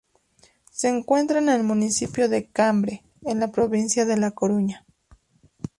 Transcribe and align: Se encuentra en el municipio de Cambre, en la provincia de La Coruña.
Se 0.71 0.87
encuentra 0.87 1.37
en 1.37 1.47
el 1.49 1.61
municipio 1.61 2.27
de 2.27 2.47
Cambre, 2.49 3.03
en 3.23 3.39
la 3.39 3.51
provincia 3.51 4.03
de 4.03 4.17
La 4.17 4.31
Coruña. 4.31 4.83